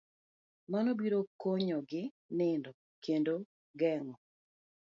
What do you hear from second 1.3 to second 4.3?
konyogi nindo kendo geng'o